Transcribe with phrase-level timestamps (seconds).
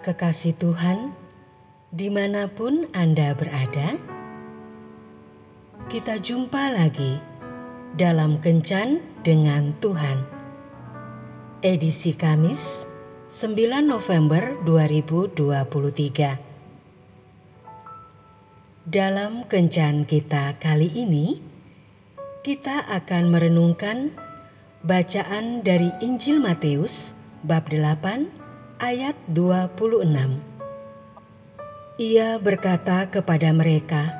[0.00, 1.12] kekasih Tuhan,
[1.92, 4.00] di mana pun Anda berada,
[5.92, 7.20] kita jumpa lagi
[8.00, 10.24] dalam Kencan dengan Tuhan.
[11.60, 12.88] Edisi Kamis,
[13.28, 16.40] 9 November 2023.
[18.88, 21.44] Dalam Kencan kita kali ini,
[22.40, 24.16] kita akan merenungkan
[24.80, 27.12] bacaan dari Injil Matius
[27.44, 28.39] bab 8
[28.80, 30.40] ayat 26.
[32.00, 34.16] Ia berkata kepada mereka,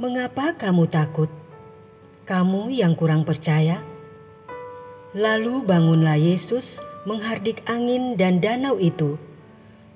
[0.00, 1.28] "Mengapa kamu takut?
[2.24, 3.84] Kamu yang kurang percaya?"
[5.12, 9.20] Lalu bangunlah Yesus menghardik angin dan danau itu,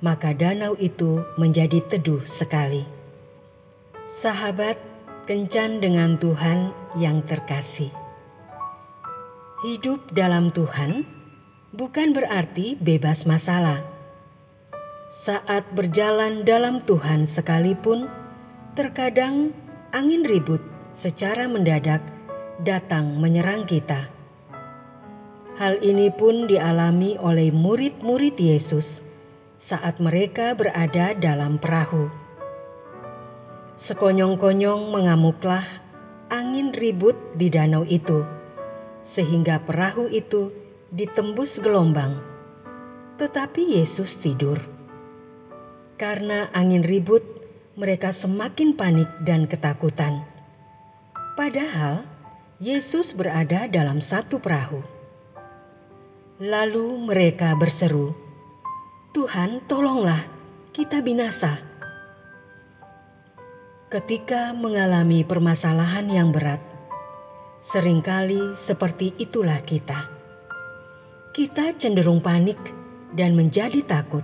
[0.04, 2.84] maka danau itu menjadi teduh sekali.
[4.04, 4.76] Sahabat,
[5.24, 6.68] kencan dengan Tuhan
[7.00, 7.88] yang terkasih.
[9.64, 11.13] Hidup dalam Tuhan
[11.74, 13.82] bukan berarti bebas masalah.
[15.10, 18.06] Saat berjalan dalam Tuhan sekalipun,
[18.78, 19.50] terkadang
[19.90, 20.62] angin ribut
[20.94, 22.00] secara mendadak
[22.62, 24.06] datang menyerang kita.
[25.58, 29.02] Hal ini pun dialami oleh murid-murid Yesus
[29.54, 32.10] saat mereka berada dalam perahu.
[33.74, 35.62] Sekonyong-konyong mengamuklah
[36.30, 38.26] angin ribut di danau itu,
[39.02, 40.63] sehingga perahu itu
[40.94, 42.22] ditembus gelombang,
[43.18, 44.62] tetapi Yesus tidur.
[45.98, 47.26] Karena angin ribut,
[47.74, 50.22] mereka semakin panik dan ketakutan.
[51.34, 52.06] Padahal
[52.62, 54.86] Yesus berada dalam satu perahu.
[56.38, 58.14] Lalu mereka berseru,
[59.10, 60.22] "Tuhan, tolonglah,
[60.70, 61.58] kita binasa."
[63.90, 66.62] Ketika mengalami permasalahan yang berat,
[67.58, 70.13] sering kali seperti itulah kita
[71.34, 72.56] kita cenderung panik
[73.10, 74.22] dan menjadi takut.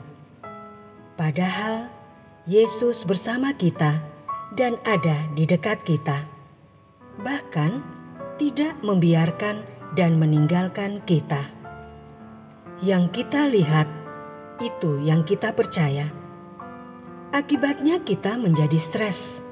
[1.18, 1.90] Padahal
[2.46, 3.98] Yesus bersama kita
[4.54, 6.22] dan ada di dekat kita,
[7.18, 7.82] bahkan
[8.38, 9.66] tidak membiarkan
[9.98, 11.50] dan meninggalkan kita.
[12.78, 13.90] Yang kita lihat
[14.62, 16.14] itu yang kita percaya.
[17.34, 19.42] Akibatnya, kita menjadi stres,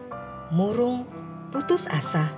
[0.54, 1.10] murung,
[1.50, 2.30] putus asa.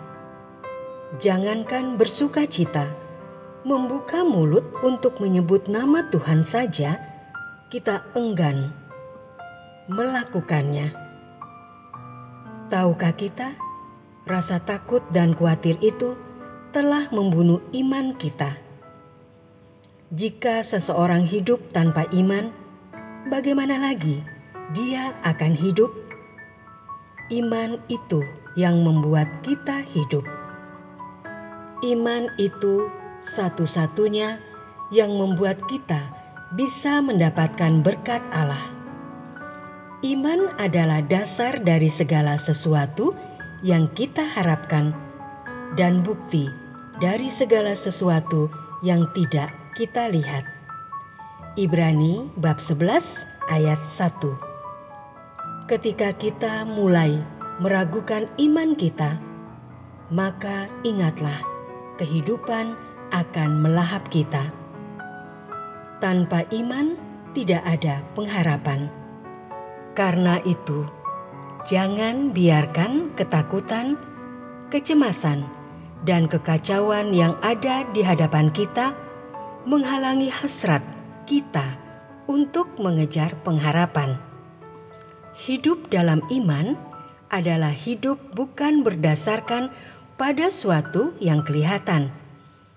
[1.20, 3.09] Jangankan bersuka cita
[3.60, 6.96] membuka mulut untuk menyebut nama Tuhan saja,
[7.68, 8.72] kita enggan
[9.90, 10.96] melakukannya.
[12.72, 13.58] Tahukah kita,
[14.24, 16.16] rasa takut dan khawatir itu
[16.70, 18.56] telah membunuh iman kita.
[20.10, 22.54] Jika seseorang hidup tanpa iman,
[23.28, 24.22] bagaimana lagi
[24.72, 25.90] dia akan hidup?
[27.30, 28.22] Iman itu
[28.58, 30.26] yang membuat kita hidup.
[31.86, 34.40] Iman itu satu-satunya
[34.88, 36.12] yang membuat kita
[36.56, 38.74] bisa mendapatkan berkat Allah.
[40.00, 43.12] Iman adalah dasar dari segala sesuatu
[43.60, 44.96] yang kita harapkan
[45.76, 46.48] dan bukti
[46.98, 48.48] dari segala sesuatu
[48.80, 50.48] yang tidak kita lihat.
[51.60, 57.20] Ibrani bab 11 ayat 1 Ketika kita mulai
[57.60, 59.20] meragukan iman kita,
[60.10, 61.36] maka ingatlah
[62.00, 62.74] kehidupan
[63.10, 64.54] akan melahap kita.
[66.00, 66.96] Tanpa iman,
[67.36, 68.88] tidak ada pengharapan.
[69.92, 70.86] Karena itu,
[71.68, 74.00] jangan biarkan ketakutan,
[74.72, 75.44] kecemasan,
[76.06, 78.96] dan kekacauan yang ada di hadapan kita
[79.68, 80.80] menghalangi hasrat
[81.28, 81.76] kita
[82.24, 84.16] untuk mengejar pengharapan.
[85.36, 86.78] Hidup dalam iman
[87.28, 89.68] adalah hidup bukan berdasarkan
[90.16, 92.19] pada suatu yang kelihatan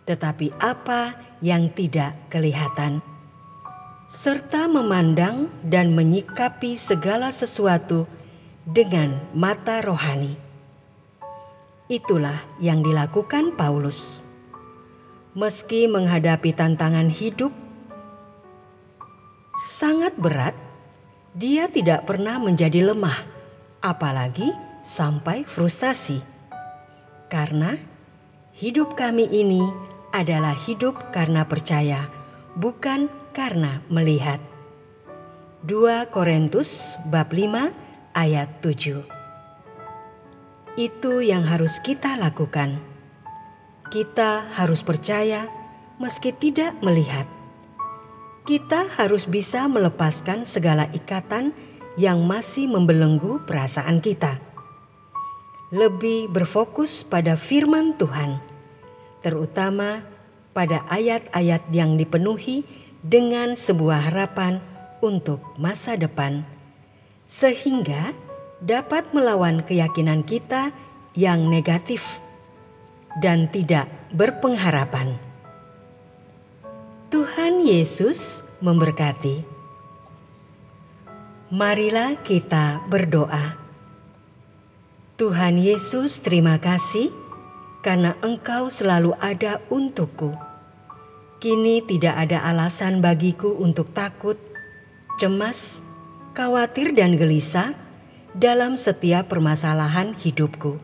[0.03, 3.03] tetapi apa yang tidak kelihatan,
[4.07, 8.07] serta memandang dan menyikapi segala sesuatu
[8.63, 10.39] dengan mata rohani.
[11.91, 14.23] Itulah yang dilakukan Paulus.
[15.33, 17.51] Meski menghadapi tantangan hidup
[19.57, 20.55] sangat berat,
[21.33, 23.17] dia tidak pernah menjadi lemah,
[23.81, 24.53] apalagi
[24.85, 26.21] sampai frustasi.
[27.29, 27.73] Karena
[28.53, 32.07] hidup kami ini adalah hidup karena percaya,
[32.53, 34.37] bukan karena melihat.
[35.65, 37.73] 2 Korintus bab 5
[38.13, 39.01] ayat 7
[40.77, 42.77] Itu yang harus kita lakukan.
[43.89, 45.49] Kita harus percaya
[45.97, 47.25] meski tidak melihat.
[48.43, 51.55] Kita harus bisa melepaskan segala ikatan
[51.95, 54.37] yang masih membelenggu perasaan kita.
[55.73, 58.52] Lebih berfokus pada firman Tuhan
[59.23, 60.03] terutama
[60.53, 62.67] pada ayat-ayat yang dipenuhi
[63.01, 64.61] dengan sebuah harapan
[65.01, 66.45] untuk masa depan,
[67.25, 68.13] sehingga
[68.63, 70.71] dapat melawan keyakinan kita
[71.17, 72.21] yang negatif
[73.19, 75.19] dan tidak berpengharapan.
[77.11, 79.45] Tuhan Yesus memberkati.
[81.53, 83.61] Marilah kita berdoa.
[85.13, 87.13] Tuhan Yesus, terima kasih
[87.83, 90.33] karena Engkau selalu ada untukku.
[91.43, 94.39] Kini tidak ada alasan bagiku untuk takut,
[95.19, 95.83] cemas,
[96.31, 97.75] khawatir, dan gelisah
[98.31, 100.79] dalam setiap permasalahan hidupku,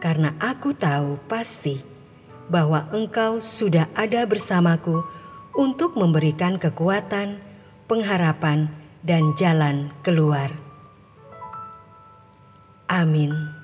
[0.00, 1.84] karena aku tahu pasti
[2.48, 5.04] bahwa Engkau sudah ada bersamaku
[5.52, 7.38] untuk memberikan kekuatan,
[7.84, 8.72] pengharapan,
[9.04, 10.50] dan jalan keluar.
[12.88, 13.55] Amin.